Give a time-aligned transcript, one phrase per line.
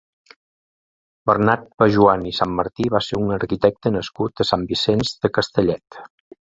[1.31, 6.05] Bernat Pejoan i Sanmartí va ser un arquitecte nascut a Sant Vicenç de Castellet.